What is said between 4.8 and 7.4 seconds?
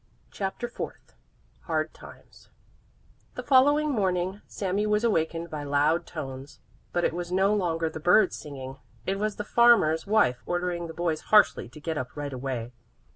was awakened by loud tones, but it was